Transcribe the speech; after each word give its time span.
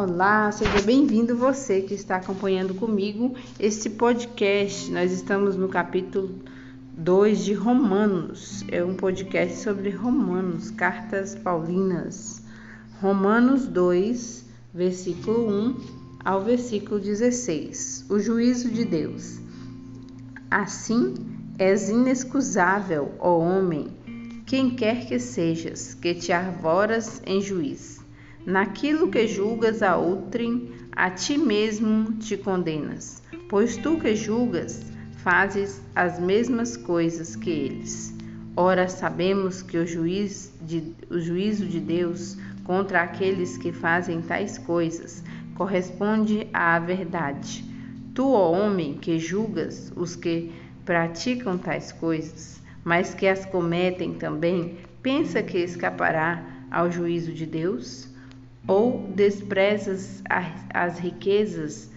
Olá, 0.00 0.52
seja 0.52 0.80
bem-vindo 0.82 1.36
você 1.36 1.80
que 1.80 1.92
está 1.92 2.18
acompanhando 2.18 2.72
comigo 2.72 3.34
este 3.58 3.90
podcast. 3.90 4.88
Nós 4.92 5.10
estamos 5.10 5.56
no 5.56 5.68
capítulo 5.68 6.36
2 6.96 7.44
de 7.44 7.52
Romanos. 7.52 8.64
É 8.70 8.84
um 8.84 8.94
podcast 8.94 9.56
sobre 9.56 9.90
Romanos, 9.90 10.70
cartas 10.70 11.34
paulinas. 11.34 12.40
Romanos 13.02 13.66
2, 13.66 14.44
versículo 14.72 15.50
1 15.50 15.76
ao 16.24 16.44
versículo 16.44 17.00
16. 17.00 18.06
O 18.08 18.20
juízo 18.20 18.70
de 18.70 18.84
Deus. 18.84 19.40
Assim 20.48 21.14
és 21.58 21.88
inexcusável, 21.88 23.16
ó 23.18 23.36
homem, 23.40 23.88
quem 24.46 24.70
quer 24.70 25.08
que 25.08 25.18
sejas, 25.18 25.92
que 25.94 26.14
te 26.14 26.30
arvoras 26.30 27.20
em 27.26 27.40
juiz. 27.40 27.97
Naquilo 28.46 29.10
que 29.10 29.26
julgas 29.26 29.82
a 29.82 29.96
outrem, 29.96 30.70
a 30.92 31.10
ti 31.10 31.36
mesmo 31.36 32.12
te 32.14 32.36
condenas, 32.36 33.22
pois 33.48 33.76
tu 33.76 33.98
que 33.98 34.16
julgas, 34.16 34.84
fazes 35.18 35.82
as 35.94 36.18
mesmas 36.18 36.76
coisas 36.76 37.36
que 37.36 37.50
eles. 37.50 38.14
Ora, 38.56 38.88
sabemos 38.88 39.62
que 39.62 39.78
o, 39.78 39.86
juiz 39.86 40.52
de, 40.62 40.94
o 41.10 41.20
juízo 41.20 41.66
de 41.66 41.78
Deus 41.78 42.36
contra 42.64 43.02
aqueles 43.02 43.56
que 43.56 43.70
fazem 43.70 44.20
tais 44.22 44.58
coisas 44.58 45.22
corresponde 45.54 46.48
à 46.52 46.78
verdade. 46.78 47.64
Tu, 48.14 48.26
ó 48.26 48.52
homem, 48.52 48.94
que 48.94 49.18
julgas 49.18 49.92
os 49.94 50.16
que 50.16 50.52
praticam 50.84 51.58
tais 51.58 51.92
coisas, 51.92 52.62
mas 52.82 53.14
que 53.14 53.26
as 53.26 53.44
cometem 53.44 54.14
também, 54.14 54.78
pensa 55.02 55.42
que 55.42 55.58
escapará 55.58 56.42
ao 56.70 56.90
juízo 56.90 57.32
de 57.32 57.44
Deus? 57.44 58.08
Ou 58.66 59.10
desprezas 59.14 60.22
as 60.72 60.98
riquezas 60.98 61.90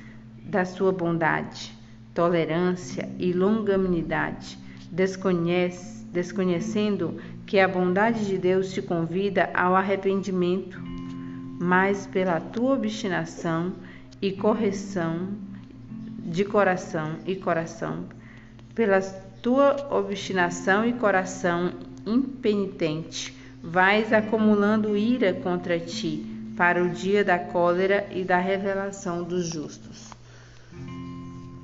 da 0.44 0.66
sua 0.66 0.92
bondade, 0.92 1.74
tolerância 2.14 3.10
e 3.18 3.32
longanimidade, 3.34 4.58
desconhece, 4.92 6.06
desconhecendo 6.06 7.18
que 7.46 7.60
a 7.60 7.68
bondade 7.68 8.26
de 8.26 8.38
Deus 8.38 8.74
te 8.74 8.82
convida 8.82 9.50
ao 9.54 9.76
arrependimento, 9.76 10.80
mas 11.60 12.08
pela 12.08 12.40
tua 12.40 12.74
obstinação 12.74 13.74
e 14.22 14.32
correção 14.32 15.30
de 16.20 16.44
coração 16.46 17.18
e 17.26 17.36
coração, 17.36 18.06
pela 18.76 19.02
tua 19.42 19.88
obstinação 19.90 20.86
e 20.86 20.94
coração 20.94 21.72
impenitente, 22.06 23.36
vais 23.64 24.12
acumulando 24.12 24.98
ira 24.98 25.34
contra 25.34 25.80
ti 25.80 26.31
para 26.56 26.84
o 26.84 26.90
dia 26.90 27.24
da 27.24 27.40
cólera 27.40 28.08
e 28.12 28.24
da 28.24 28.38
revelação 28.38 29.24
dos 29.24 29.48
justos. 29.48 30.10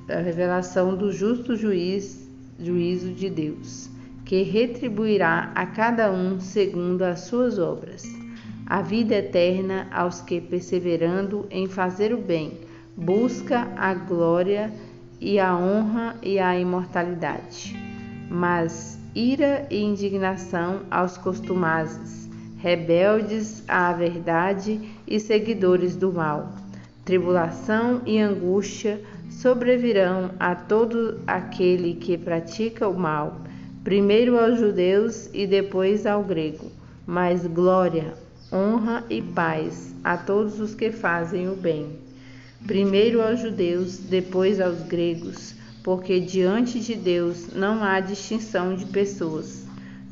A 0.09 0.19
revelação 0.19 0.95
do 0.95 1.11
justo 1.11 1.55
juiz, 1.55 2.29
juízo 2.59 3.11
de 3.11 3.29
Deus, 3.29 3.89
que 4.25 4.41
retribuirá 4.41 5.51
a 5.53 5.65
cada 5.65 6.11
um 6.11 6.39
segundo 6.39 7.03
as 7.03 7.21
suas 7.21 7.59
obras. 7.59 8.03
A 8.65 8.81
vida 8.81 9.15
eterna 9.15 9.87
aos 9.91 10.21
que, 10.21 10.41
perseverando 10.41 11.45
em 11.49 11.67
fazer 11.67 12.13
o 12.13 12.17
bem, 12.17 12.59
busca 12.95 13.71
a 13.77 13.93
glória 13.93 14.71
e 15.19 15.39
a 15.39 15.55
honra 15.55 16.15
e 16.21 16.39
a 16.39 16.57
imortalidade. 16.59 17.75
Mas 18.29 18.99
ira 19.15 19.65
e 19.69 19.81
indignação 19.81 20.81
aos 20.91 21.17
costumazes, 21.17 22.26
rebeldes 22.57 23.63
à 23.67 23.93
verdade 23.93 24.79
e 25.07 25.19
seguidores 25.19 25.95
do 25.95 26.11
mal. 26.11 26.53
Tribulação 27.05 28.01
e 28.05 28.19
angústia 28.19 29.01
sobrevirão 29.29 30.31
a 30.39 30.55
todo 30.55 31.19
aquele 31.25 31.93
que 31.95 32.17
pratica 32.17 32.87
o 32.87 32.97
mal, 32.97 33.41
primeiro 33.83 34.37
aos 34.37 34.59
judeus 34.59 35.29
e 35.33 35.47
depois 35.47 36.05
ao 36.05 36.23
grego, 36.23 36.71
mas 37.05 37.45
glória, 37.47 38.13
honra 38.51 39.03
e 39.09 39.21
paz 39.21 39.93
a 40.03 40.17
todos 40.17 40.59
os 40.59 40.75
que 40.75 40.91
fazem 40.91 41.47
o 41.49 41.55
bem 41.55 42.07
primeiro 42.65 43.21
aos 43.21 43.39
judeus, 43.41 43.97
depois 43.97 44.59
aos 44.59 44.81
gregos, 44.83 45.53
porque 45.83 46.19
diante 46.19 46.79
de 46.79 46.95
Deus 46.95 47.53
não 47.53 47.83
há 47.83 47.99
distinção 47.99 48.75
de 48.75 48.85
pessoas. 48.85 49.65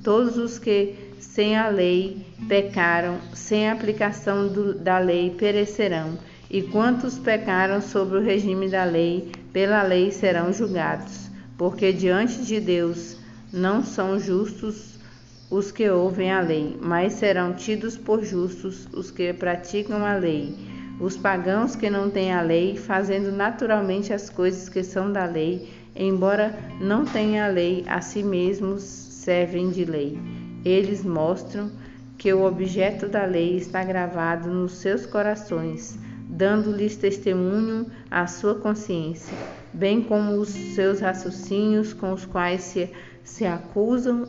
Todos 0.03 0.37
os 0.37 0.59
que 0.59 0.95
sem 1.25 1.57
a 1.57 1.67
lei 1.67 2.25
pecaram, 2.47 3.19
sem 3.33 3.67
a 3.67 3.73
aplicação 3.73 4.47
do, 4.47 4.73
da 4.73 4.99
lei 4.99 5.31
perecerão, 5.31 6.17
e 6.49 6.61
quantos 6.61 7.17
pecaram 7.17 7.81
sobre 7.81 8.17
o 8.17 8.21
regime 8.21 8.69
da 8.69 8.83
lei, 8.83 9.31
pela 9.51 9.83
lei 9.83 10.11
serão 10.11 10.53
julgados, 10.53 11.29
porque 11.57 11.91
diante 11.91 12.45
de 12.45 12.59
Deus 12.59 13.17
não 13.51 13.83
são 13.83 14.19
justos 14.19 14.97
os 15.49 15.71
que 15.71 15.89
ouvem 15.89 16.31
a 16.31 16.39
lei, 16.39 16.77
mas 16.81 17.13
serão 17.13 17.53
tidos 17.53 17.97
por 17.97 18.23
justos 18.23 18.87
os 18.93 19.11
que 19.11 19.33
praticam 19.33 20.05
a 20.05 20.15
lei. 20.15 20.55
Os 20.99 21.17
pagãos 21.17 21.75
que 21.75 21.89
não 21.89 22.09
têm 22.09 22.33
a 22.33 22.41
lei, 22.41 22.77
fazendo 22.77 23.31
naturalmente 23.31 24.13
as 24.13 24.29
coisas 24.29 24.69
que 24.69 24.83
são 24.83 25.11
da 25.11 25.25
lei, 25.25 25.69
embora 25.95 26.57
não 26.79 27.03
tenham 27.03 27.45
a 27.45 27.49
lei, 27.49 27.83
a 27.87 27.99
si 27.99 28.23
mesmos 28.23 28.81
servem 28.81 29.69
de 29.71 29.83
lei. 29.83 30.17
Eles 30.65 31.05
mostram 31.05 31.71
que 32.17 32.33
o 32.33 32.43
objeto 32.43 33.07
da 33.07 33.23
lei 33.23 33.55
está 33.55 33.83
gravado 33.83 34.49
nos 34.49 34.71
seus 34.71 35.05
corações, 35.05 35.95
dando-lhes 36.27 36.97
testemunho 36.97 37.85
à 38.09 38.25
sua 38.25 38.55
consciência, 38.55 39.37
bem 39.71 40.01
como 40.01 40.31
os 40.33 40.49
seus 40.49 41.01
raciocínios 41.01 41.93
com 41.93 42.11
os 42.11 42.25
quais 42.25 42.61
se, 42.61 42.89
se 43.23 43.45
acusam 43.45 44.27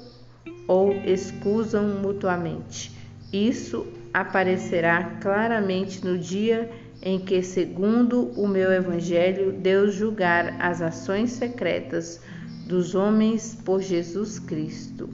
ou 0.68 0.92
excusam 0.92 2.00
mutuamente. 2.02 2.92
Isso 3.32 3.86
aparecerá 4.12 5.16
claramente 5.22 6.04
no 6.04 6.18
dia 6.18 6.70
em 7.00 7.18
que, 7.18 7.42
segundo 7.42 8.30
o 8.38 8.46
meu 8.46 8.70
Evangelho, 8.70 9.52
Deus 9.52 9.94
julgar 9.94 10.56
as 10.60 10.82
ações 10.82 11.30
secretas 11.30 12.20
dos 12.66 12.94
homens 12.94 13.56
por 13.64 13.80
Jesus 13.80 14.38
Cristo. 14.38 15.08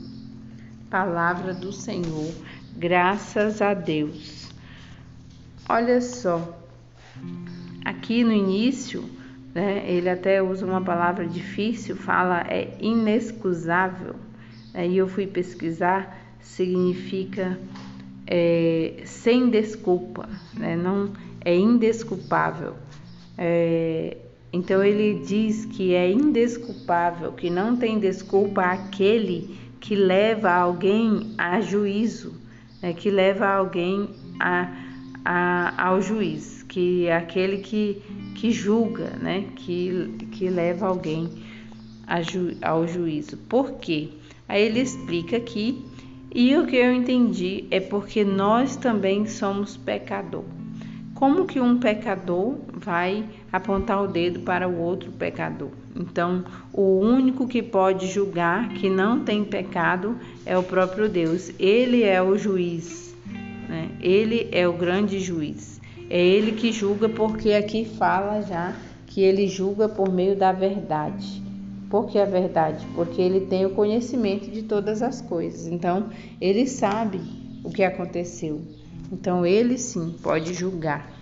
Palavra 0.93 1.55
do 1.55 1.73
Senhor, 1.73 2.31
graças 2.77 3.63
a 3.63 3.73
Deus. 3.73 4.51
Olha 5.67 6.03
só, 6.03 6.55
aqui 7.83 8.23
no 8.23 8.31
início, 8.31 9.03
né, 9.55 9.91
ele 9.91 10.11
até 10.11 10.43
usa 10.43 10.67
uma 10.67 10.83
palavra 10.83 11.27
difícil, 11.27 11.97
fala 11.97 12.43
é 12.43 12.77
inexcusável. 12.79 14.17
Aí 14.75 14.99
eu 14.99 15.09
fui 15.09 15.27
pesquisar, 15.27 16.15
significa 16.39 17.59
é, 18.27 19.01
sem 19.07 19.49
desculpa, 19.49 20.29
né? 20.53 20.77
não 20.77 21.15
é 21.43 21.57
indesculpável. 21.57 22.75
É, 23.39 24.19
então 24.53 24.85
ele 24.85 25.25
diz 25.25 25.65
que 25.65 25.95
é 25.95 26.13
indesculpável, 26.13 27.33
que 27.33 27.49
não 27.49 27.79
tem 27.79 27.99
desculpa 27.99 28.61
aquele 28.61 29.72
que 29.83 29.97
leva 29.97 30.49
alguém 30.49 31.35
a 31.37 31.61
juízo, 31.61 32.41
né? 32.81 32.93
que 32.93 33.11
leva 33.11 33.49
alguém 33.49 34.09
a, 34.39 34.73
a, 35.25 35.89
ao 35.89 36.01
juiz, 36.01 36.63
que 36.63 37.07
é 37.07 37.17
aquele 37.17 37.59
que, 37.59 38.01
que 38.37 38.53
julga, 38.53 39.11
né? 39.21 39.49
que, 39.57 40.15
que 40.31 40.49
leva 40.49 40.87
alguém 40.87 41.29
ju, 42.31 42.57
ao 42.63 42.87
juízo. 42.87 43.37
Por 43.37 43.73
quê? 43.73 44.11
Aí 44.49 44.63
ele 44.63 44.81
explica 44.81 45.41
que 45.41 45.85
e 46.33 46.57
o 46.57 46.65
que 46.65 46.77
eu 46.77 46.95
entendi 46.95 47.67
é 47.69 47.81
porque 47.81 48.25
nós 48.25 48.77
também 48.77 49.27
somos 49.27 49.77
pecador. 49.77 50.45
Como 51.13 51.45
que 51.45 51.61
um 51.61 51.79
pecador 51.79 52.57
vai 52.73 53.25
apontar 53.53 54.03
o 54.03 54.09
dedo 54.09 54.41
para 54.41 54.69
o 54.69 54.81
outro 54.81 55.13
pecador? 55.13 55.71
Então, 55.95 56.45
o 56.73 56.99
único 56.99 57.47
que 57.47 57.63
pode 57.63 58.07
julgar 58.07 58.71
que 58.71 58.89
não 58.89 59.25
tem 59.25 59.45
pecado 59.45 60.17
é 60.47 60.57
o 60.57 60.63
próprio 60.63 61.09
Deus. 61.09 61.53
Ele 61.59 62.03
é 62.03 62.23
o 62.23 62.37
juiz, 62.39 63.15
né? 63.69 63.91
ele 64.01 64.49
é 64.51 64.67
o 64.67 64.73
grande 64.73 65.21
juiz. 65.21 65.81
É 66.09 66.21
ele 66.21 66.53
que 66.53 66.73
julga, 66.73 67.09
porque 67.09 67.53
aqui 67.53 67.85
fala 67.85 68.43
já 68.43 68.75
que 69.07 69.21
ele 69.21 69.47
julga 69.47 69.89
por 69.89 70.11
meio 70.11 70.35
da 70.35 70.53
verdade. 70.53 71.43
Por 71.91 72.07
que 72.07 72.19
a 72.19 72.25
verdade? 72.25 72.87
Porque 72.95 73.21
ele 73.21 73.41
tem 73.41 73.67
o 73.67 73.71
conhecimento 73.71 74.51
de 74.51 74.63
todas 74.63 75.03
as 75.03 75.21
coisas. 75.21 75.67
Então, 75.67 76.09
ele 76.41 76.67
sabe 76.67 77.21
o 77.63 77.71
que 77.71 77.83
aconteceu. 77.83 78.63
Então, 79.13 79.45
ele 79.45 79.77
sim 79.77 80.15
pode 80.23 80.55
julgar. 80.55 81.13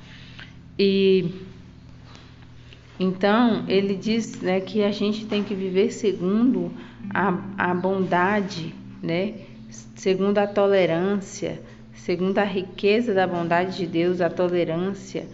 E 0.78 1.34
então, 3.02 3.64
ele 3.66 3.96
diz 3.96 4.42
né, 4.42 4.60
que 4.60 4.84
a 4.84 4.92
gente 4.92 5.24
tem 5.24 5.42
que 5.42 5.54
viver 5.54 5.90
segundo 5.90 6.70
a, 7.08 7.34
a 7.56 7.72
bondade, 7.72 8.74
né, 9.02 9.36
segundo 9.94 10.36
a 10.36 10.46
tolerância, 10.46 11.62
segundo 11.94 12.36
a 12.36 12.44
riqueza 12.44 13.14
da 13.14 13.26
bondade 13.26 13.78
de 13.78 13.86
Deus, 13.86 14.20
a 14.20 14.28
tolerância, 14.28 15.26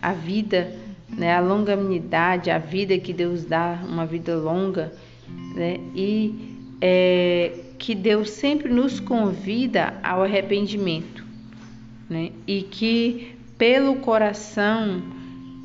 a 0.00 0.14
vida, 0.14 0.74
né, 1.10 1.34
a 1.34 1.40
longanimidade, 1.40 2.50
a 2.50 2.56
vida 2.56 2.96
que 2.96 3.12
Deus 3.12 3.44
dá, 3.44 3.82
uma 3.86 4.06
vida 4.06 4.34
longa, 4.36 4.90
né, 5.54 5.78
e 5.94 6.56
é, 6.80 7.52
que 7.78 7.94
Deus 7.94 8.30
sempre 8.30 8.72
nos 8.72 8.98
convida 8.98 9.92
ao 10.02 10.22
arrependimento, 10.22 11.22
né, 12.08 12.30
e 12.46 12.62
que 12.62 13.36
pelo 13.58 13.96
coração 13.96 15.02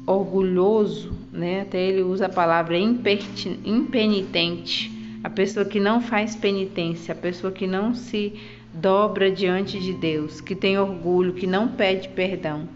orgulhoso, 0.05 1.14
né, 1.35 1.61
até 1.61 1.79
ele 1.79 2.01
usa 2.01 2.27
a 2.27 2.29
palavra 2.29 2.77
impenitente, 2.77 4.91
a 5.23 5.29
pessoa 5.29 5.65
que 5.65 5.79
não 5.79 6.01
faz 6.01 6.35
penitência, 6.35 7.11
a 7.11 7.15
pessoa 7.15 7.51
que 7.51 7.67
não 7.67 7.93
se 7.93 8.33
dobra 8.73 9.31
diante 9.31 9.79
de 9.79 9.93
Deus, 9.93 10.41
que 10.41 10.55
tem 10.55 10.77
orgulho, 10.77 11.33
que 11.33 11.47
não 11.47 11.69
pede 11.69 12.09
perdão. 12.09 12.67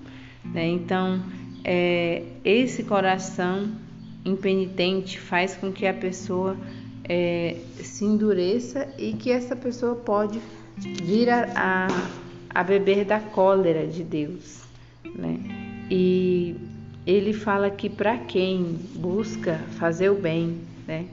Né? 0.44 0.67
Então, 0.67 1.21
é, 1.63 2.23
esse 2.44 2.83
coração 2.83 3.69
impenitente 4.25 5.19
faz 5.19 5.55
com 5.55 5.71
que 5.71 5.85
a 5.85 5.94
pessoa 5.94 6.57
é, 7.03 7.57
se 7.75 8.05
endureça 8.05 8.88
e 8.97 9.13
que 9.13 9.31
essa 9.31 9.55
pessoa 9.55 9.95
pode 9.95 10.39
vir 10.77 11.29
a, 11.29 11.47
a, 11.55 11.88
a 12.50 12.63
beber 12.63 13.05
da 13.05 13.19
cólera 13.19 13.88
de 13.88 14.03
Deus. 14.03 14.62
Né? 15.03 15.39
E 15.89 16.55
ele 17.09 17.33
fala 17.33 17.71
que 17.71 17.89
para 17.89 18.17
quem 18.17 18.79
busca 18.95 19.59
fazer 19.79 20.11
o 20.11 20.15
bem, 20.15 20.59
né, 20.88 21.07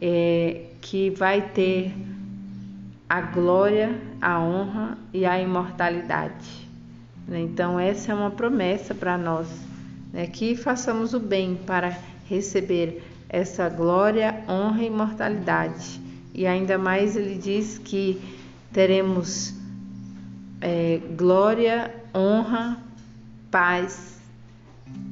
é, 0.00 0.62
que 0.80 1.10
vai 1.10 1.42
ter 1.50 1.92
a 3.06 3.20
glória, 3.20 4.00
a 4.22 4.40
honra 4.40 4.96
e 5.12 5.26
a 5.26 5.38
imortalidade. 5.38 6.66
Né? 7.28 7.40
Então, 7.40 7.78
essa 7.78 8.12
é 8.12 8.14
uma 8.14 8.30
promessa 8.30 8.94
para 8.94 9.18
nós, 9.18 9.46
né? 10.12 10.26
que 10.26 10.56
façamos 10.56 11.12
o 11.12 11.20
bem 11.20 11.56
para 11.66 11.94
receber 12.26 13.02
essa 13.28 13.68
glória, 13.68 14.42
honra 14.48 14.82
e 14.82 14.86
imortalidade. 14.86 16.00
E 16.32 16.46
ainda 16.46 16.78
mais 16.78 17.16
ele 17.16 17.36
diz 17.36 17.76
que 17.76 18.18
teremos 18.72 19.54
é, 20.60 21.00
glória, 21.14 21.94
honra, 22.14 22.78
paz 23.50 24.14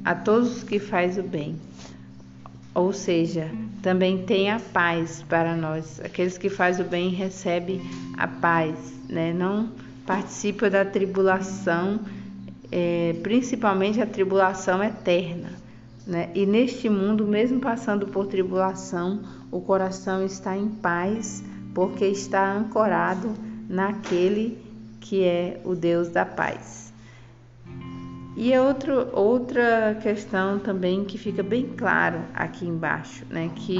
a 0.03 0.13
todos 0.15 0.57
os 0.57 0.63
que 0.63 0.79
faz 0.79 1.17
o 1.17 1.23
bem. 1.23 1.59
Ou 2.75 2.91
seja, 2.91 3.51
também 3.81 4.23
tem 4.25 4.49
a 4.49 4.59
paz 4.59 5.23
para 5.29 5.55
nós. 5.55 5.99
Aqueles 6.03 6.37
que 6.37 6.49
fazem 6.49 6.85
o 6.85 6.89
bem 6.89 7.09
recebem 7.09 7.81
a 8.17 8.27
paz, 8.27 8.75
né? 9.07 9.31
Não 9.31 9.69
participa 10.05 10.69
da 10.69 10.83
tribulação, 10.83 11.99
é, 12.71 13.15
principalmente 13.21 14.01
a 14.01 14.05
tribulação 14.05 14.83
eterna. 14.83 15.51
Né? 16.05 16.29
E 16.33 16.45
neste 16.45 16.89
mundo, 16.89 17.25
mesmo 17.25 17.59
passando 17.59 18.07
por 18.07 18.27
tribulação, 18.27 19.21
o 19.51 19.61
coração 19.61 20.25
está 20.25 20.57
em 20.57 20.67
paz, 20.67 21.43
porque 21.73 22.05
está 22.05 22.53
ancorado 22.53 23.33
naquele 23.69 24.57
que 24.99 25.23
é 25.23 25.61
o 25.63 25.75
Deus 25.75 26.09
da 26.09 26.25
paz. 26.25 26.82
E 28.35 28.51
é 28.51 28.59
outro, 28.59 29.09
outra 29.13 29.97
questão 30.01 30.57
também 30.57 31.05
que 31.05 31.19
fica 31.19 31.43
bem 31.43 31.67
claro 31.77 32.19
aqui 32.33 32.65
embaixo, 32.65 33.23
né? 33.29 33.51
Que 33.55 33.79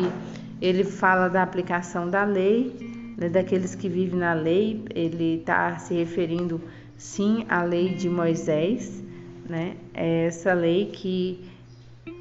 ele 0.61 0.83
fala 0.83 1.27
da 1.27 1.41
aplicação 1.41 2.07
da 2.07 2.23
lei, 2.23 3.15
né? 3.17 3.29
daqueles 3.29 3.73
que 3.73 3.89
vivem 3.89 4.19
na 4.19 4.33
lei, 4.33 4.85
ele 4.94 5.39
está 5.39 5.77
se 5.77 5.95
referindo 5.95 6.61
sim 6.97 7.45
à 7.50 7.63
lei 7.63 7.95
de 7.95 8.07
Moisés, 8.07 9.03
né? 9.50 9.75
É 9.91 10.25
essa 10.25 10.53
lei 10.53 10.85
que 10.85 11.44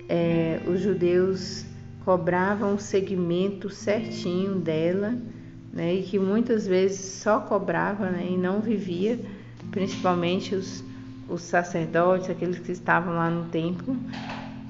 é, 0.09 0.59
os 0.67 0.81
judeus 0.81 1.67
cobravam 2.03 2.75
o 2.75 2.79
segmento 2.79 3.69
certinho 3.69 4.55
dela, 4.55 5.15
né? 5.71 5.97
E 5.97 6.03
que 6.03 6.19
muitas 6.19 6.67
vezes 6.67 6.99
só 6.99 7.41
cobrava 7.41 8.09
né? 8.09 8.27
e 8.31 8.39
não 8.39 8.61
vivia, 8.61 9.21
principalmente 9.71 10.55
os 10.55 10.83
os 11.33 11.43
sacerdotes, 11.43 12.31
aqueles 12.31 12.59
que 12.59 12.73
estavam 12.73 13.15
lá 13.15 13.31
no 13.31 13.47
templo, 13.47 13.97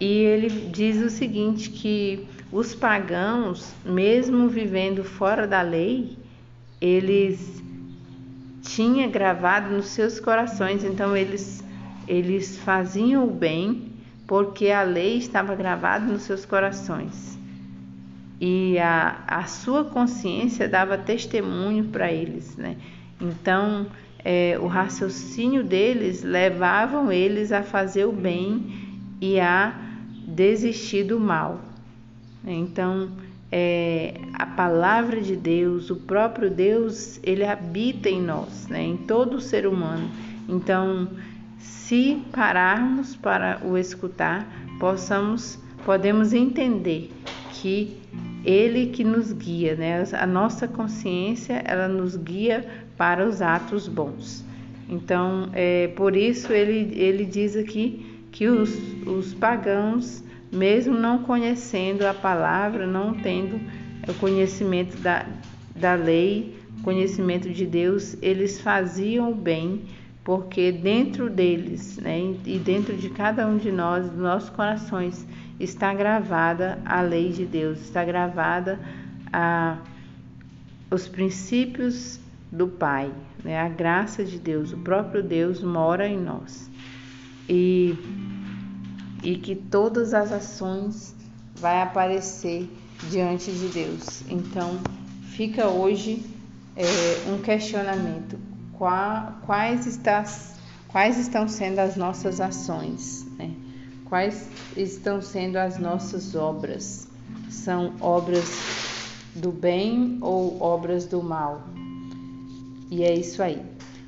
e 0.01 0.07
ele 0.07 0.49
diz 0.71 1.03
o 1.03 1.11
seguinte 1.11 1.71
que 1.71 2.27
os 2.51 2.75
pagãos, 2.75 3.75
mesmo 3.85 4.49
vivendo 4.49 5.03
fora 5.03 5.47
da 5.47 5.63
lei, 5.63 6.17
eles 6.81 7.63
tinham 8.63 9.11
gravado 9.11 9.75
nos 9.75 9.87
seus 9.87 10.21
corações, 10.21 10.85
então 10.85 11.17
eles 11.17 11.63
eles 12.09 12.59
faziam 12.59 13.25
o 13.27 13.31
bem 13.31 13.93
porque 14.27 14.71
a 14.71 14.83
lei 14.83 15.19
estava 15.19 15.55
gravada 15.55 16.05
nos 16.05 16.23
seus 16.23 16.45
corações. 16.45 17.39
E 18.41 18.79
a, 18.79 19.23
a 19.27 19.45
sua 19.45 19.85
consciência 19.85 20.69
dava 20.69 20.99
testemunho 20.99 21.85
para 21.85 22.11
eles, 22.11 22.57
né? 22.57 22.77
Então, 23.21 23.87
é, 24.25 24.57
o 24.61 24.67
raciocínio 24.67 25.65
deles 25.65 26.23
levavam 26.23 27.11
eles 27.11 27.53
a 27.53 27.63
fazer 27.63 28.05
o 28.05 28.13
bem 28.13 28.75
e 29.21 29.41
a 29.41 29.75
desistir 30.27 31.05
do 31.05 31.19
mal. 31.19 31.61
Então, 32.45 33.11
é, 33.51 34.15
a 34.35 34.47
palavra 34.47 35.21
de 35.21 35.37
Deus, 35.37 35.91
o 35.91 35.97
próprio 35.97 36.51
Deus, 36.51 37.21
ele 37.23 37.45
habita 37.45 38.09
em 38.09 38.21
nós, 38.21 38.67
né, 38.69 38.83
em 38.83 38.97
todo 38.97 39.41
ser 39.41 39.67
humano. 39.67 40.09
Então, 40.49 41.09
se 41.59 42.23
pararmos 42.33 43.15
para 43.15 43.61
o 43.65 43.77
escutar, 43.77 44.49
possamos, 44.81 45.59
podemos 45.85 46.33
entender 46.33 47.13
que 47.53 47.97
ele 48.45 48.87
que 48.87 49.05
nos 49.05 49.33
guia, 49.33 49.77
né? 49.77 50.05
A 50.13 50.27
nossa 50.27 50.67
consciência, 50.67 51.63
ela 51.65 51.87
nos 51.87 52.17
guia 52.17 52.67
para 53.03 53.27
os 53.27 53.43
atos 53.43 53.89
bons. 53.89 54.45
Então, 54.89 55.49
é, 55.55 55.89
por 55.89 56.15
isso 56.15 56.53
ele, 56.53 56.97
ele 56.97 57.25
diz 57.25 57.57
aqui 57.57 58.07
que 58.31 58.47
os, 58.47 58.79
os 59.05 59.35
pagãos, 59.35 60.23
mesmo 60.53 60.95
não 60.95 61.25
conhecendo 61.25 62.07
a 62.07 62.15
palavra, 62.15 62.87
não 62.87 63.13
tendo 63.13 63.61
o 64.09 64.15
conhecimento 64.21 64.97
da, 64.99 65.27
da 65.75 65.95
lei, 65.95 66.57
conhecimento 66.85 67.51
de 67.51 67.67
Deus, 67.67 68.17
eles 68.23 68.61
faziam 68.61 69.33
o 69.33 69.35
bem, 69.35 69.83
porque 70.23 70.71
dentro 70.71 71.29
deles 71.29 71.99
né, 71.99 72.37
e 72.47 72.57
dentro 72.57 72.97
de 72.97 73.11
cada 73.11 73.49
um 73.49 73.57
de 73.57 73.73
nós, 73.73 74.09
dos 74.09 74.21
nossos 74.21 74.51
corações, 74.51 75.27
está 75.59 75.93
gravada 75.93 76.79
a 76.85 77.01
lei 77.01 77.31
de 77.33 77.47
Deus, 77.47 77.81
está 77.81 78.05
gravada 78.05 78.79
a, 79.33 79.79
os 80.89 81.09
princípios 81.09 82.23
do 82.53 82.69
Pai, 82.69 83.11
né? 83.43 83.59
A 83.59 83.69
graça 83.69 84.23
de 84.23 84.39
Deus, 84.39 84.73
o 84.73 84.77
próprio 84.77 85.23
Deus 85.23 85.63
mora 85.63 86.07
em 86.07 86.21
nós. 86.21 86.71
E, 87.49 87.97
e 89.23 89.37
que 89.37 89.57
todas 89.57 90.13
as 90.13 90.31
ações 90.31 91.15
vai 91.57 91.81
aparecer 91.81 92.71
diante 93.09 93.51
de 93.51 93.69
Deus. 93.69 94.23
Então, 94.29 94.79
fica 95.31 95.67
hoje 95.69 96.25
é, 96.77 97.31
um 97.31 97.41
questionamento: 97.41 98.39
Qua, 98.77 99.39
quais, 99.47 99.87
está, 99.87 100.23
quais 100.89 101.19
estão 101.19 101.49
sendo 101.49 101.79
as 101.79 101.97
nossas 101.97 102.39
ações? 102.39 103.27
Né? 103.39 103.55
Quais 104.05 104.47
estão 104.77 105.23
sendo 105.23 105.57
as 105.57 105.79
nossas 105.79 106.35
obras? 106.35 107.09
São 107.49 107.95
obras 108.01 108.45
do 109.35 109.51
bem 109.51 110.19
ou 110.21 110.61
obras 110.61 111.07
do 111.07 111.23
mal? 111.23 111.63
E 112.93 113.03
é 113.05 113.15
isso 113.15 113.43
aí. 113.43 113.59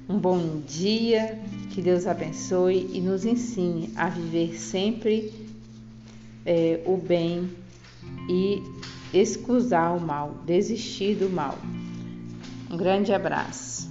Um 0.07 0.19
bom 0.19 0.61
dia, 0.61 1.41
que 1.71 1.81
Deus 1.81 2.07
abençoe 2.07 2.91
e 2.93 3.01
nos 3.01 3.25
ensine 3.25 3.91
a 3.97 4.11
viver 4.11 4.59
sempre 4.59 5.33
é, 6.45 6.83
o 6.85 6.99
bem 6.99 7.49
e 8.29 8.63
excusar 9.15 9.97
o 9.97 10.01
mal, 10.01 10.35
desistir 10.45 11.15
do 11.15 11.31
mal. 11.31 11.57
Um 12.71 12.77
grande 12.77 13.11
abraço. 13.11 13.89